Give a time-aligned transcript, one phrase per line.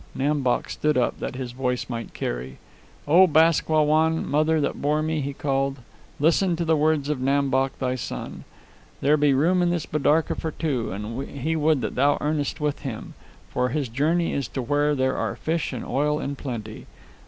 [0.15, 2.57] Nam Bok stood up that his voice might carry.
[3.07, 5.77] "O Bask Wah Wan, mother that bore me!" he called.
[6.19, 8.43] "Listen to the words of Nam Bok, thy son.
[9.01, 12.79] There be room in his bidarka for two, and he would that thou earnest with
[12.79, 13.13] him.
[13.51, 16.87] For his journey is to where there are fish and oil in plenty.